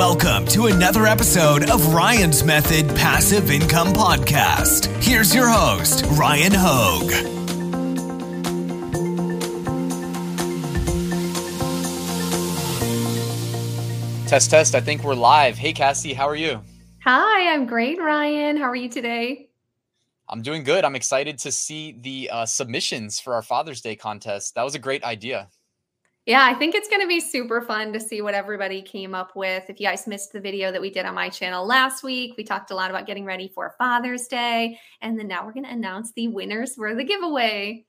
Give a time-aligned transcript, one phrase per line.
[0.00, 4.86] Welcome to another episode of Ryan's Method Passive Income Podcast.
[5.04, 7.10] Here's your host, Ryan Hogue.
[14.26, 14.74] Test, test.
[14.74, 15.58] I think we're live.
[15.58, 16.62] Hey, Cassiy, how are you?
[17.04, 18.56] Hi, I'm great, Ryan.
[18.56, 19.50] How are you today?
[20.30, 20.86] I'm doing good.
[20.86, 24.54] I'm excited to see the uh, submissions for our Father's Day contest.
[24.54, 25.50] That was a great idea.
[26.26, 29.34] Yeah, I think it's going to be super fun to see what everybody came up
[29.34, 29.64] with.
[29.68, 32.44] If you guys missed the video that we did on my channel last week, we
[32.44, 34.78] talked a lot about getting ready for Father's Day.
[35.00, 37.86] And then now we're going to announce the winners for the giveaway.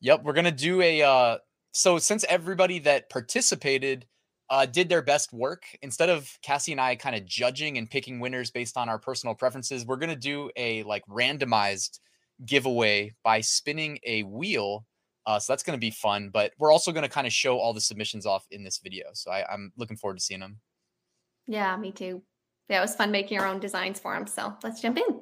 [0.00, 1.02] Yep, we're going to do a.
[1.02, 1.38] Uh,
[1.72, 4.06] so, since everybody that participated
[4.50, 5.62] uh, did their best work.
[5.80, 9.34] Instead of Cassiy and I kind of judging and picking winners based on our personal
[9.34, 12.00] preferences, we're going to do a like randomized
[12.44, 14.84] giveaway by spinning a wheel.
[15.30, 17.56] Uh, so that's going to be fun, but we're also going to kind of show
[17.56, 19.06] all the submissions off in this video.
[19.12, 20.58] So I, I'm looking forward to seeing them.
[21.46, 22.22] Yeah, me too.
[22.68, 24.26] Yeah, it was fun making our own designs for them.
[24.26, 25.20] So let's jump in.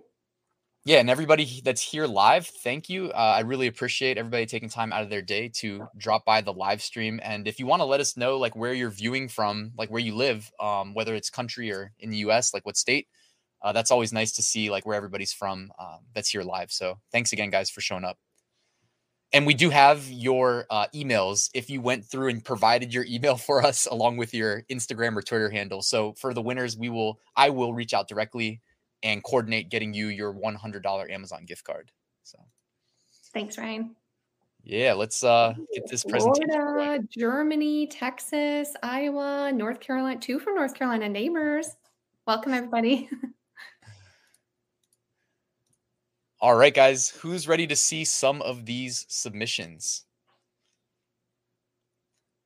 [0.86, 3.10] Yeah, and everybody that's here live, thank you.
[3.10, 6.54] Uh, I really appreciate everybody taking time out of their day to drop by the
[6.54, 7.20] live stream.
[7.22, 10.00] And if you want to let us know like where you're viewing from, like where
[10.00, 13.08] you live, um, whether it's country or in the U.S., like what state,
[13.60, 16.72] uh, that's always nice to see like where everybody's from um, that's here live.
[16.72, 18.16] So thanks again, guys, for showing up.
[19.32, 23.36] And we do have your uh, emails if you went through and provided your email
[23.48, 25.82] for us along with your Instagram or Twitter handle.
[25.82, 28.60] So for the winners, we will I will reach out directly
[29.02, 31.92] and coordinate getting you your $100 Amazon gift card.
[32.24, 32.38] So
[33.32, 33.94] thanks, Ryan.
[34.64, 36.50] Yeah, let's uh get this presentation.
[36.50, 41.76] Florida, Germany, Texas, Iowa, North Carolina, two from North Carolina neighbors.
[42.26, 43.08] Welcome everybody.
[46.40, 50.04] All right, guys, who's ready to see some of these submissions?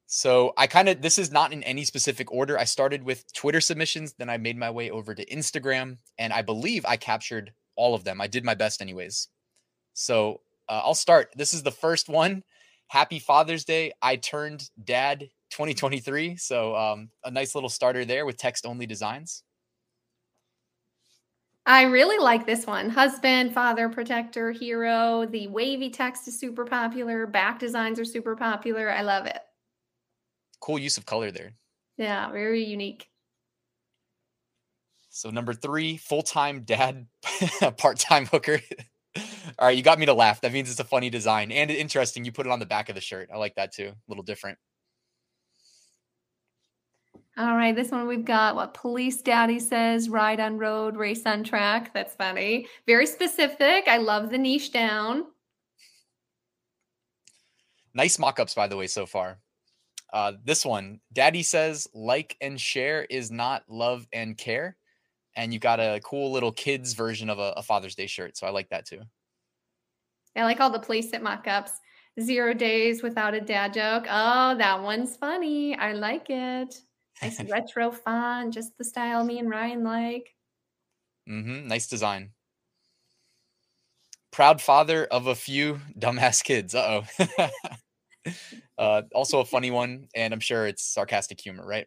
[0.06, 2.58] So I kind of this is not in any specific order.
[2.58, 6.40] I started with Twitter submissions, then I made my way over to Instagram, and I
[6.40, 8.20] believe I captured all of them.
[8.20, 9.28] I did my best, anyways.
[9.92, 11.28] So uh, I'll start.
[11.36, 12.44] This is the first one.
[12.88, 13.92] Happy Father's Day!
[14.00, 16.36] I turned dad 2023.
[16.36, 19.44] So um, a nice little starter there with text only designs.
[21.64, 22.90] I really like this one.
[22.90, 25.26] Husband, father, protector, hero.
[25.26, 27.26] The wavy text is super popular.
[27.26, 28.90] Back designs are super popular.
[28.90, 29.38] I love it
[30.62, 31.52] cool use of color there.
[31.98, 33.08] Yeah, very unique.
[35.10, 37.06] So number three, full-time dad,
[37.76, 38.60] part-time hooker.
[39.58, 40.40] All right, you got me to laugh.
[40.40, 42.24] That means it's a funny design and interesting.
[42.24, 43.28] You put it on the back of the shirt.
[43.32, 43.88] I like that too.
[43.88, 44.56] A little different.
[47.38, 51.42] All right, this one we've got what police daddy says ride on road, race on
[51.42, 51.94] track.
[51.94, 52.66] That's funny.
[52.86, 53.88] Very specific.
[53.88, 55.24] I love the niche down.
[57.94, 59.38] Nice mock ups, by the way, so far.
[60.12, 64.76] Uh, this one, Daddy says like and share is not love and care.
[65.34, 68.36] And you got a cool little kids version of a, a Father's Day shirt.
[68.36, 69.00] So I like that too.
[70.36, 71.72] I like all the Placeit mock ups.
[72.20, 74.04] Zero days without a dad joke.
[74.06, 75.74] Oh, that one's funny.
[75.74, 76.74] I like it.
[77.20, 80.34] Nice retro font, just the style me and Ryan like.
[81.28, 81.68] Mm-hmm.
[81.68, 82.30] Nice design.
[84.30, 86.74] Proud father of a few dumbass kids.
[86.74, 87.02] Uh
[87.38, 87.48] oh.
[88.78, 91.86] uh, also a funny one, and I'm sure it's sarcastic humor, right?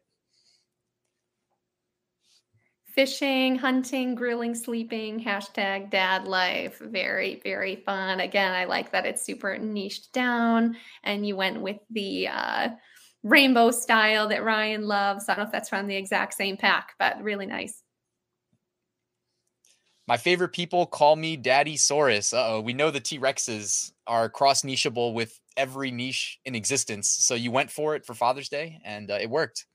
[2.95, 6.79] Fishing, hunting, grilling, sleeping, hashtag dad life.
[6.79, 8.21] Very, very fun.
[8.21, 12.69] Again, I like that it's super niched down and you went with the uh,
[13.25, 15.27] rainbow style that Ryan loves.
[15.27, 17.81] I don't know if that's from the exact same pack, but really nice.
[20.07, 22.31] My favorite people call me Daddy Saurus.
[22.37, 27.09] oh, we know the T Rexes are cross nicheable with every niche in existence.
[27.09, 29.65] So you went for it for Father's Day, and uh, it worked.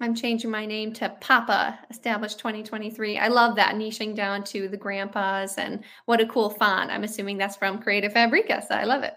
[0.00, 3.18] I'm changing my name to Papa, established 2023.
[3.18, 6.90] I love that niching down to the grandpas and what a cool font.
[6.90, 9.14] I'm assuming that's from Creative Fabrica, so I love it.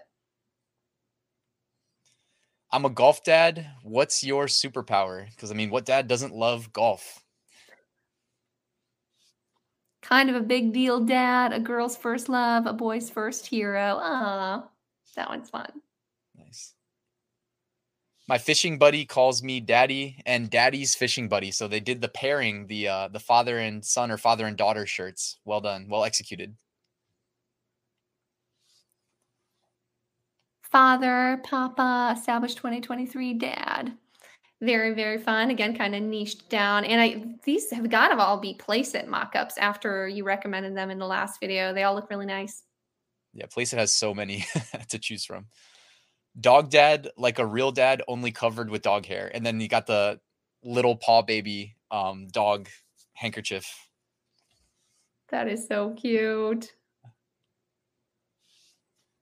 [2.72, 3.66] I'm a golf dad.
[3.82, 5.28] What's your superpower?
[5.30, 7.22] Because I mean, what dad doesn't love golf?
[10.02, 13.98] kind of a big deal dad, a girl's first love, a boy's first hero.
[14.00, 14.68] Ah,
[15.16, 15.70] that one's fun.
[16.36, 16.74] Nice.
[18.28, 21.50] My fishing buddy calls me daddy and daddy's fishing buddy.
[21.50, 24.86] So they did the pairing, the uh, the father and son or father and daughter
[24.86, 25.38] shirts.
[25.44, 25.86] Well done.
[25.88, 26.54] Well executed.
[30.70, 33.92] Father, Papa, established 2023 dad.
[34.60, 35.50] Very, very fun.
[35.50, 36.84] Again, kind of niched down.
[36.84, 40.98] And I these have got to all be Placeit mock-ups after you recommended them in
[40.98, 41.72] the last video.
[41.72, 42.62] They all look really nice.
[43.32, 44.44] Yeah, Placeit has so many
[44.88, 45.46] to choose from.
[46.38, 49.30] Dog dad, like a real dad, only covered with dog hair.
[49.32, 50.20] And then you got the
[50.62, 52.68] little paw baby um, dog
[53.14, 53.88] handkerchief.
[55.30, 56.72] That is so cute.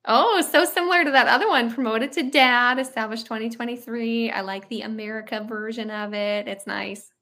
[0.09, 4.31] Oh, so similar to that other one, promoted to dad, established 2023.
[4.31, 6.49] I like the America version of it.
[6.49, 7.13] It's nice.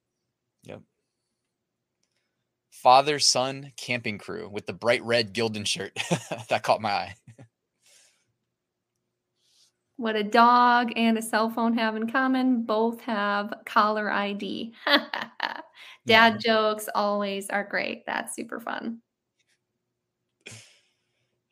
[0.64, 0.82] Yep.
[2.70, 5.92] Father son camping crew with the bright red Gildan shirt.
[6.48, 7.14] that caught my eye.
[9.96, 12.64] What a dog and a cell phone have in common.
[12.64, 14.74] Both have caller ID.
[14.86, 15.20] Dad
[16.06, 16.36] yeah.
[16.38, 18.04] jokes always are great.
[18.06, 19.00] That's super fun.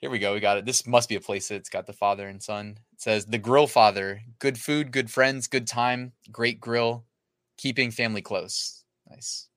[0.05, 0.35] Here we go.
[0.35, 0.67] We got it.
[0.67, 2.77] This must be a place that's got the father and son.
[2.93, 4.21] It says the grill father.
[4.39, 7.06] Good food, good friends, good time, great grill,
[7.56, 8.85] keeping family close.
[9.09, 9.49] Nice.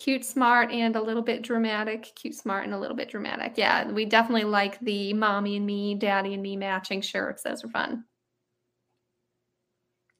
[0.00, 2.10] Cute, smart, and a little bit dramatic.
[2.16, 3.52] Cute, smart, and a little bit dramatic.
[3.54, 7.44] Yeah, we definitely like the mommy and me, daddy and me matching shirts.
[7.44, 8.04] Those are fun.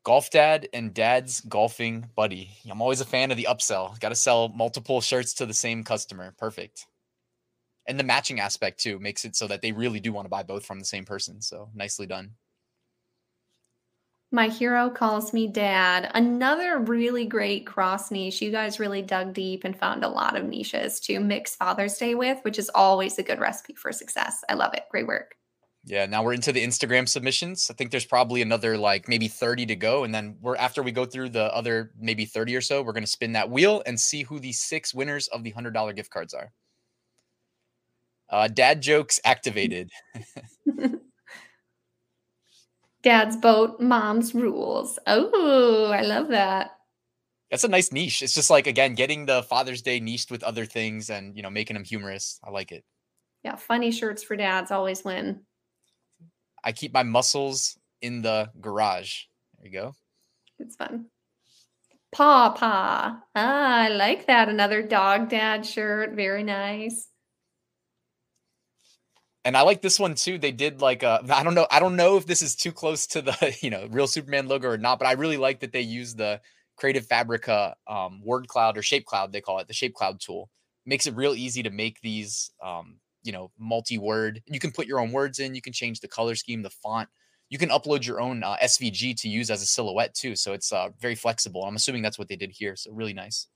[0.05, 2.53] Golf dad and dad's golfing buddy.
[2.71, 3.99] I'm always a fan of the upsell.
[3.99, 6.33] Got to sell multiple shirts to the same customer.
[6.39, 6.87] Perfect
[7.87, 10.43] and the matching aspect too makes it so that they really do want to buy
[10.43, 11.41] both from the same person.
[11.41, 12.33] So nicely done.
[14.35, 16.11] My hero calls me dad.
[16.13, 18.43] Another really great cross niche.
[18.43, 22.17] You guys really dug deep and found a lot of niches to mix Father's Day
[22.17, 24.43] with, which is always a good recipe for success.
[24.49, 24.87] I love it.
[24.91, 25.37] Great work.
[25.85, 27.71] Yeah, now we're into the Instagram submissions.
[27.71, 30.03] I think there's probably another like maybe 30 to go.
[30.03, 33.05] And then we're after we go through the other maybe 30 or so, we're going
[33.05, 36.35] to spin that wheel and see who the six winners of the $100 gift cards
[36.35, 36.53] are.
[38.35, 39.93] Uh, dad jokes activated.
[43.05, 44.99] Dad's boat, mom's rules.
[45.07, 46.73] Oh, I love that.
[47.53, 48.23] That's a nice niche.
[48.23, 51.51] It's just like again getting the Father's Day niched with other things and you know
[51.51, 52.41] making them humorous.
[52.43, 52.85] I like it.
[53.45, 55.43] Yeah, funny shirts for dads always win.
[56.65, 59.27] I keep my muscles in the garage.
[59.59, 59.95] There you go.
[60.59, 61.07] It's fun.
[62.11, 63.17] Paw paw.
[63.37, 64.49] Ah, I like that.
[64.49, 66.15] Another dog dad shirt.
[66.17, 67.11] Very nice
[69.45, 70.39] and I like this one too.
[70.39, 73.07] They did like uh, I don't know I don't know if this is too close
[73.09, 75.83] to the you know real Superman logo or not, but I really like that they
[75.83, 76.41] use the
[76.77, 80.51] Creative Fabrica um, word cloud or shape cloud they call it the shape cloud tool.
[80.87, 84.43] Makes it real easy to make these um, you know multi word.
[84.47, 85.55] You can put your own words in.
[85.55, 87.09] You can change the color scheme, the font.
[87.51, 90.35] You can upload your own uh, SVG to use as a silhouette too.
[90.35, 91.65] So it's uh, very flexible.
[91.65, 92.75] I'm assuming that's what they did here.
[92.75, 93.47] So really nice.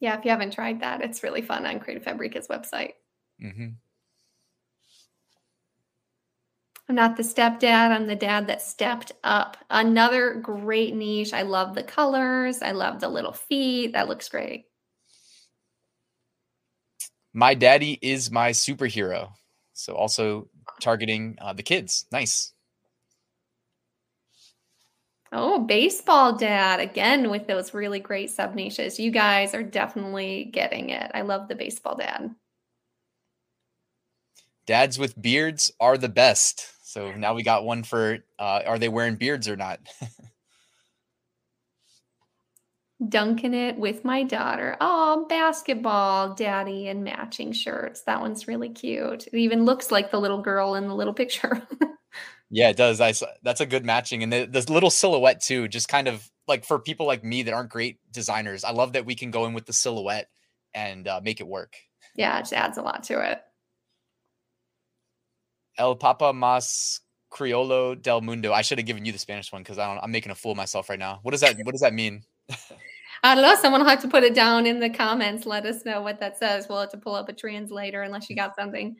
[0.00, 2.92] Yeah, if you haven't tried that, it's really fun on Creative Fabrica's website.
[3.42, 3.68] Mm-hmm.
[6.88, 7.90] I'm not the stepdad.
[7.90, 9.56] I'm the dad that stepped up.
[9.70, 11.32] Another great niche.
[11.32, 12.60] I love the colors.
[12.60, 13.92] I love the little feet.
[13.92, 14.66] That looks great.
[17.32, 19.30] My daddy is my superhero.
[19.72, 20.48] So also
[20.80, 22.06] targeting uh, the kids.
[22.12, 22.52] Nice.
[25.34, 29.00] Oh, baseball dad again with those really great sub niches.
[29.00, 31.10] You guys are definitely getting it.
[31.14, 32.34] I love the baseball dad.
[34.66, 36.68] Dads with beards are the best.
[36.84, 39.80] So now we got one for uh, are they wearing beards or not?
[43.08, 44.76] Dunking it with my daughter.
[44.80, 48.02] Oh, basketball, daddy, and matching shirts.
[48.02, 49.26] That one's really cute.
[49.26, 51.66] It even looks like the little girl in the little picture.
[52.50, 53.00] yeah, it does.
[53.00, 53.12] I
[53.42, 55.66] that's a good matching, and the, little silhouette too.
[55.66, 59.06] Just kind of like for people like me that aren't great designers, I love that
[59.06, 60.28] we can go in with the silhouette
[60.74, 61.74] and uh, make it work.
[62.14, 63.42] Yeah, it just adds a lot to it.
[65.78, 67.00] El Papa Mas
[67.32, 68.52] Criollo del Mundo.
[68.52, 70.02] I should have given you the Spanish one because I don't.
[70.02, 71.20] I'm making a fool of myself right now.
[71.22, 71.56] What does that?
[71.64, 72.22] What does that mean?
[73.24, 73.54] I don't know.
[73.54, 75.46] Someone will have to put it down in the comments.
[75.46, 76.66] Let us know what that says.
[76.68, 78.96] We'll have to pull up a translator unless you got something.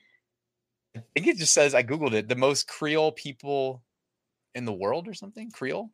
[0.96, 2.28] I think it just says I googled it.
[2.28, 3.82] The most Creole people
[4.54, 5.50] in the world, or something.
[5.50, 5.90] Creole,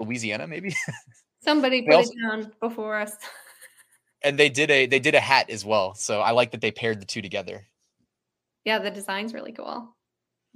[0.00, 0.74] Louisiana, maybe.
[1.44, 3.12] Somebody put also, it down before us.
[4.22, 5.94] and they did a they did a hat as well.
[5.94, 7.66] So I like that they paired the two together.
[8.66, 9.96] Yeah, the design's really cool.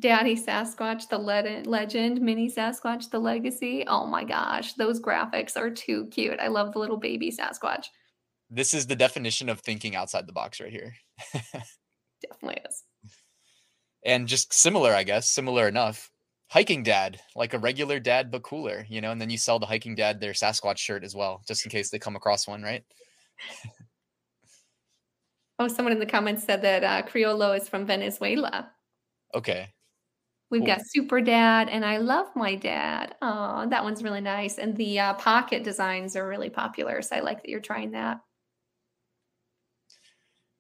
[0.01, 3.85] Daddy Sasquatch, the le- legend, Mini Sasquatch, the legacy.
[3.87, 6.41] Oh my gosh, those graphics are too cute.
[6.41, 7.87] I love the little baby Sasquatch.
[8.51, 10.95] This is the definition of thinking outside the box right here.
[11.35, 12.83] Definitely is.
[14.05, 16.11] And just similar, I guess, similar enough.
[16.49, 19.67] Hiking dad, like a regular dad, but cooler, you know, and then you sell the
[19.67, 22.83] hiking dad their Sasquatch shirt as well, just in case they come across one, right?
[25.61, 28.71] Oh, someone in the comments said that uh, Criollo is from Venezuela.
[29.35, 29.69] Okay.
[30.51, 30.69] We've cool.
[30.69, 33.15] got Super Dad, and I love my dad.
[33.21, 34.57] Oh, that one's really nice.
[34.57, 37.03] And the uh, pocket designs are really popular.
[37.03, 38.23] So I like that you're trying that.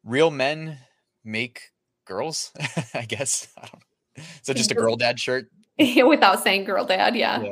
[0.05, 0.77] Real men
[1.25, 1.71] make
[2.07, 2.53] girls,
[2.95, 3.49] I guess.
[3.59, 4.27] I don't.
[4.43, 5.47] So just a girl dad shirt.
[5.79, 7.41] Without saying girl dad, yeah.
[7.41, 7.51] yeah.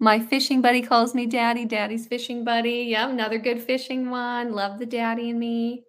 [0.00, 1.64] My fishing buddy calls me daddy.
[1.64, 2.86] Daddy's fishing buddy.
[2.90, 4.52] Yep, another good fishing one.
[4.52, 5.84] Love the daddy and me.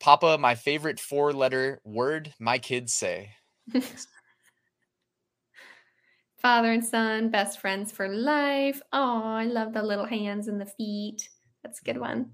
[0.00, 3.30] Papa, my favorite four letter word my kids say.
[6.38, 8.80] Father and son, best friends for life.
[8.92, 11.28] Oh, I love the little hands and the feet.
[11.62, 12.32] That's a good one.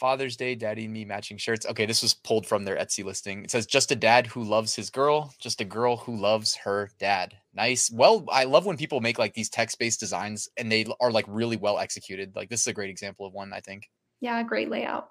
[0.00, 1.66] Father's Day, Daddy and Me matching shirts.
[1.66, 3.44] Okay, this was pulled from their Etsy listing.
[3.44, 6.90] It says just a dad who loves his girl, just a girl who loves her
[6.98, 7.34] dad.
[7.52, 7.90] Nice.
[7.92, 11.58] Well, I love when people make like these text-based designs and they are like really
[11.58, 12.34] well executed.
[12.34, 13.90] Like this is a great example of one, I think.
[14.22, 15.10] Yeah, great layout.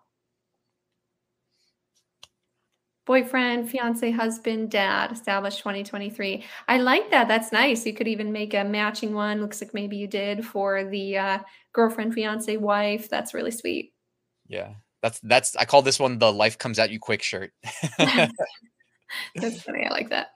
[3.05, 6.43] Boyfriend, fiance, husband, dad, established 2023.
[6.67, 7.27] I like that.
[7.27, 7.85] That's nice.
[7.85, 9.39] You could even make a matching one.
[9.39, 11.39] Looks like maybe you did for the uh,
[11.73, 13.07] girlfriend, fiance, wife.
[13.07, 13.93] That's really sweet.
[14.49, 14.73] Yeah.
[15.01, 17.51] That's that's I call this one the life comes at you quick shirt.
[19.35, 19.85] That's funny.
[19.85, 20.27] I like that.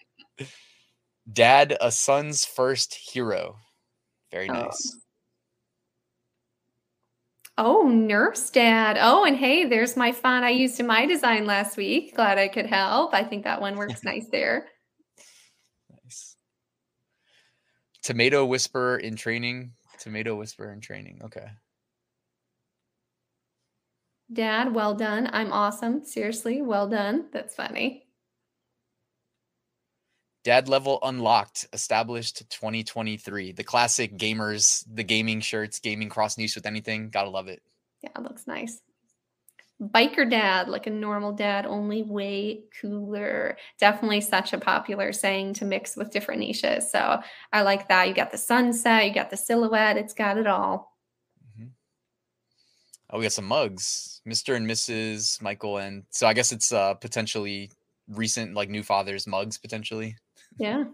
[1.32, 3.58] Dad, a son's first hero.
[4.32, 4.54] Very Oh.
[4.54, 4.98] nice.
[7.58, 8.98] Oh, nurse dad.
[9.00, 12.16] Oh, and hey, there's my font I used in my design last week.
[12.16, 13.14] Glad I could help.
[13.14, 14.68] I think that one works nice there.
[16.04, 16.36] Nice.
[18.02, 19.74] Tomato whisperer in training.
[20.00, 21.22] Tomato whisperer in training.
[21.26, 21.46] Okay.
[24.34, 25.30] Dad, well done.
[25.32, 26.04] I'm awesome.
[26.04, 27.26] Seriously, well done.
[27.32, 28.08] That's funny.
[30.44, 33.54] Dad level unlocked, established 2023.
[33.54, 37.10] The classic gamers, the gaming shirts, gaming cross niche with anything.
[37.10, 37.62] Gotta love it.
[38.02, 38.82] Yeah, it looks nice.
[39.82, 43.58] Biker dad, like a normal dad, only way cooler.
[43.80, 46.92] Definitely such a popular saying to mix with different niches.
[46.92, 47.22] So
[47.52, 48.08] I like that.
[48.08, 50.93] You got the sunset, you got the silhouette, it's got it all.
[53.14, 54.22] Oh, we got some mugs.
[54.28, 54.56] Mr.
[54.56, 55.40] and Mrs.
[55.40, 57.72] Michael and so I guess it's uh potentially
[58.08, 60.18] recent like new fathers mugs potentially.
[60.58, 60.86] Yeah.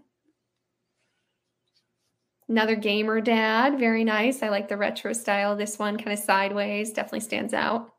[2.46, 4.42] Another gamer dad, very nice.
[4.42, 5.56] I like the retro style.
[5.56, 7.90] This one kind of sideways, definitely stands out.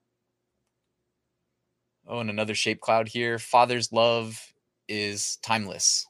[2.06, 3.40] Oh, and another shape cloud here.
[3.40, 4.54] Father's love
[4.88, 6.06] is timeless.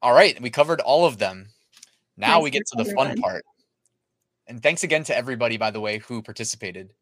[0.00, 1.48] All right, we covered all of them.
[2.16, 3.08] Now Nice we get to the everyone.
[3.08, 3.44] fun part.
[4.48, 6.94] And thanks again to everybody, by the way, who participated.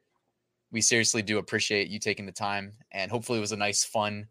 [0.72, 4.26] We seriously do appreciate you taking the time, and hopefully, it was a nice, fun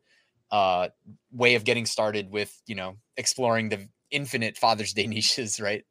[0.51, 0.89] uh,
[1.31, 5.85] way of getting started with you know exploring the infinite Father's Day niches, right?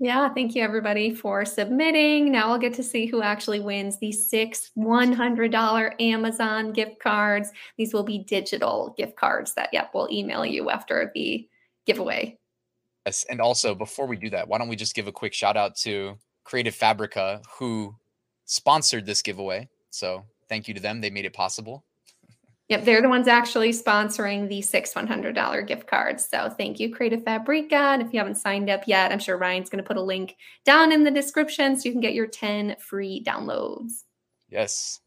[0.00, 2.30] Yeah, thank you everybody for submitting.
[2.30, 7.50] Now we'll get to see who actually wins these six $100 Amazon gift cards.
[7.76, 11.48] These will be digital gift cards that, yep, we'll email you after the
[11.84, 12.38] giveaway.
[13.06, 15.56] Yes, and also before we do that, why don't we just give a quick shout
[15.56, 16.16] out to
[16.48, 17.94] Creative Fabrica who
[18.46, 19.68] sponsored this giveaway.
[19.90, 21.84] So thank you to them; they made it possible.
[22.70, 26.26] Yep, they're the ones actually sponsoring the six $100 gift cards.
[26.30, 27.76] So thank you, Creative Fabrica.
[27.76, 30.36] And if you haven't signed up yet, I'm sure Ryan's going to put a link
[30.64, 34.04] down in the description so you can get your 10 free downloads.
[34.50, 35.00] Yes.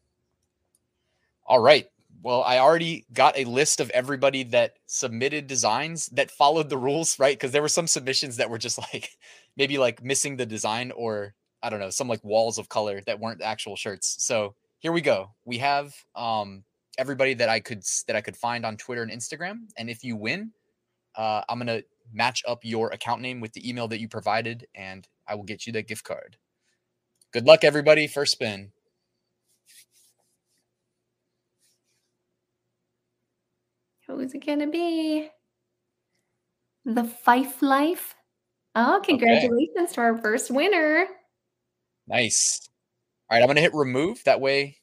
[1.46, 1.86] All right.
[2.22, 7.18] Well, I already got a list of everybody that submitted designs that followed the rules,
[7.18, 7.36] right?
[7.36, 9.10] Because there were some submissions that were just like
[9.56, 13.20] maybe like missing the design or I don't know, some like walls of color that
[13.20, 14.16] weren't actual shirts.
[14.24, 15.30] So here we go.
[15.44, 16.64] We have um
[16.98, 19.60] everybody that I could that I could find on Twitter and Instagram.
[19.78, 20.52] And if you win,
[21.16, 21.82] uh, I'm gonna
[22.12, 25.66] match up your account name with the email that you provided, and I will get
[25.66, 26.36] you that gift card.
[27.32, 28.06] Good luck, everybody.
[28.06, 28.72] First spin.
[34.06, 35.30] Who's it to be?
[36.84, 38.14] The Fife Life.
[38.74, 41.06] Oh, congratulations to our first winner.
[42.06, 42.68] Nice.
[43.30, 44.22] All right, I'm gonna hit remove.
[44.24, 44.78] That way,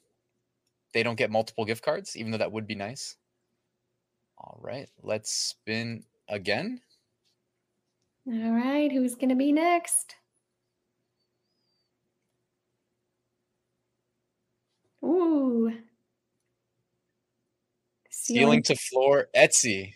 [0.92, 3.16] they don't get multiple gift cards, even though that would be nice.
[4.38, 6.80] All right, let's spin again.
[8.26, 10.14] All right, who's going to be next?
[15.02, 15.72] Ooh.
[18.10, 19.94] Ceiling to floor, Etsy.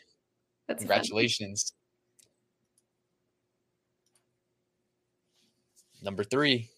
[0.67, 0.81] That's.
[0.81, 1.74] Congratulations.
[6.05, 6.69] Number three.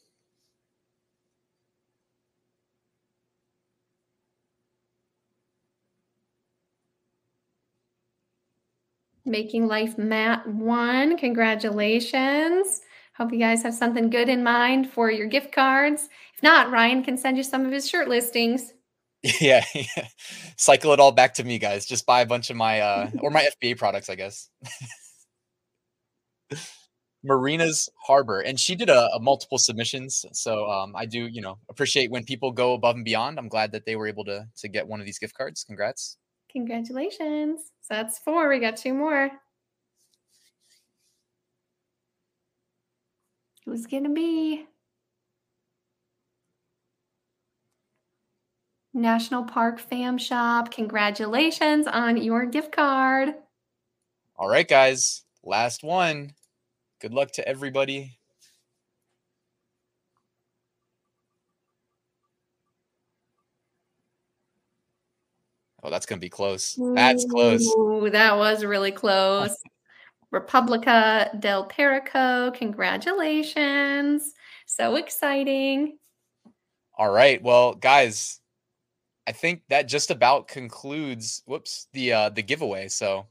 [9.25, 11.19] Making Life Mat one.
[11.19, 12.81] Congratulations.
[13.17, 16.09] Hope you guys have something good in mind for your gift cards.
[16.35, 18.73] If not, Ryan can send you some of his shirt listings.
[19.41, 20.07] Yeah, yeah.
[20.57, 21.85] cycle it all back to me, guys.
[21.85, 24.49] Just buy a bunch of my uh or my FBA products, I guess.
[27.27, 30.25] Marina's Harbor, and she did a, a multiple submissions.
[30.33, 33.39] So um, I do, you know, appreciate when people go above and beyond.
[33.39, 35.65] I'm glad that they were able to to get one of these gift cards.
[35.65, 36.17] Congrats.
[36.51, 37.73] Congratulations.
[37.83, 38.49] So that's four.
[38.49, 39.31] We got two more.
[43.65, 44.67] Who's going to be?
[48.95, 50.71] National Park Fam Shop.
[50.71, 53.35] Congratulations on your gift card.
[54.37, 55.25] All right, guys.
[55.45, 56.33] Last one.
[57.01, 58.19] Good luck to everybody.
[65.83, 66.79] Oh, that's going to be close.
[66.95, 67.67] That's close.
[67.77, 69.57] Ooh, that was really close.
[70.31, 74.33] Republica del Perico, congratulations.
[74.67, 75.99] So exciting.
[76.99, 77.41] All right.
[77.43, 78.41] Well, guys,
[79.27, 82.89] I think that just about concludes whoops, the uh the giveaway.
[82.89, 83.27] So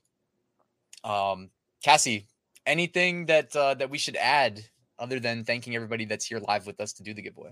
[1.04, 1.50] um
[1.86, 2.26] Cassiy,
[2.66, 4.62] anything that uh that we should add
[5.00, 7.52] other than thanking everybody that's here live with us to do the giveaway?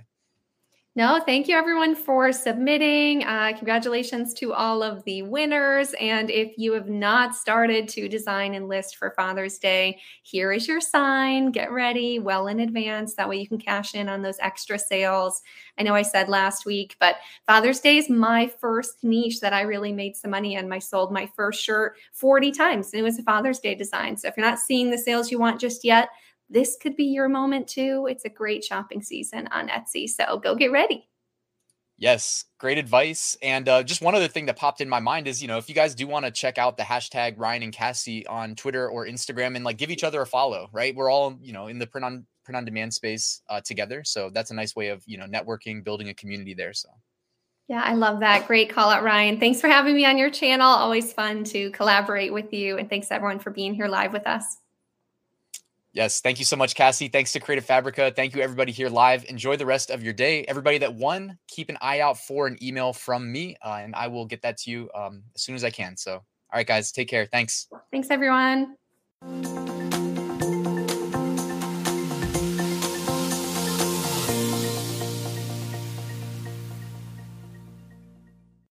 [0.95, 3.23] No, thank you everyone for submitting.
[3.23, 5.95] Uh, congratulations to all of the winners.
[5.99, 10.67] And if you have not started to design and list for Father's Day, here is
[10.67, 11.49] your sign.
[11.49, 13.15] Get ready well in advance.
[13.15, 15.41] That way you can cash in on those extra sales.
[15.79, 17.15] I know I said last week, but
[17.47, 20.71] Father's Day is my first niche that I really made some money in.
[20.71, 24.15] I sold my first shirt 40 times and it was a Father's Day design.
[24.15, 26.09] So if you're not seeing the sales you want just yet,
[26.49, 28.07] this could be your moment too.
[28.09, 30.07] It's a great shopping season on Etsy.
[30.07, 31.09] So go get ready.
[31.97, 33.37] Yes, great advice.
[33.41, 35.69] And uh, just one other thing that popped in my mind is, you know, if
[35.69, 39.05] you guys do want to check out the hashtag Ryan and Cassiy on Twitter or
[39.05, 40.95] Instagram and like give each other a follow, right?
[40.95, 44.03] We're all, you know, in the print on print on demand space uh, together.
[44.03, 46.73] So that's a nice way of, you know, networking, building a community there.
[46.73, 46.89] So.
[47.69, 48.47] Yeah, I love that.
[48.47, 49.39] Great call out, Ryan.
[49.39, 50.67] Thanks for having me on your channel.
[50.67, 52.77] Always fun to collaborate with you.
[52.77, 54.57] And thanks everyone for being here live with us.
[55.93, 57.11] Yes, thank you so much, Cassiy.
[57.11, 58.11] Thanks to Creative Fabrica.
[58.15, 59.25] Thank you, everybody here live.
[59.25, 60.43] Enjoy the rest of your day.
[60.45, 64.07] Everybody that won, keep an eye out for an email from me, uh, and I
[64.07, 65.95] will get that to you um, as soon as I can.
[65.95, 66.23] So, all
[66.55, 67.27] right, guys, take care.
[67.27, 67.67] Thanks.
[67.91, 68.75] Thanks, everyone.